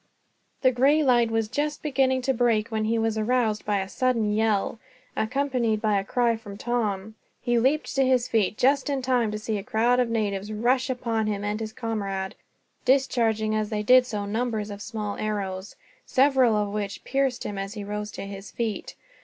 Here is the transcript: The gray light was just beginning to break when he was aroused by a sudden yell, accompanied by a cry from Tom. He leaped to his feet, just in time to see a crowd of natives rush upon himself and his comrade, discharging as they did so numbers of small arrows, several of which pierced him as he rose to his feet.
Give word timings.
The 0.63 0.71
gray 0.71 1.03
light 1.03 1.29
was 1.29 1.47
just 1.47 1.83
beginning 1.83 2.23
to 2.23 2.33
break 2.33 2.69
when 2.69 2.85
he 2.85 2.97
was 2.97 3.19
aroused 3.19 3.63
by 3.67 3.81
a 3.81 3.87
sudden 3.87 4.33
yell, 4.33 4.79
accompanied 5.15 5.79
by 5.79 5.99
a 5.99 6.03
cry 6.03 6.35
from 6.37 6.57
Tom. 6.57 7.13
He 7.39 7.59
leaped 7.59 7.95
to 7.95 8.03
his 8.03 8.27
feet, 8.27 8.57
just 8.57 8.89
in 8.89 9.03
time 9.03 9.29
to 9.29 9.37
see 9.37 9.59
a 9.59 9.63
crowd 9.63 9.99
of 9.99 10.09
natives 10.09 10.51
rush 10.51 10.89
upon 10.89 11.27
himself 11.27 11.51
and 11.51 11.59
his 11.59 11.71
comrade, 11.73 12.33
discharging 12.83 13.53
as 13.53 13.69
they 13.69 13.83
did 13.83 14.07
so 14.07 14.25
numbers 14.25 14.71
of 14.71 14.81
small 14.81 15.17
arrows, 15.17 15.75
several 16.07 16.55
of 16.55 16.73
which 16.73 17.03
pierced 17.03 17.43
him 17.43 17.59
as 17.59 17.75
he 17.75 17.83
rose 17.83 18.09
to 18.13 18.25
his 18.25 18.49
feet. 18.49 18.95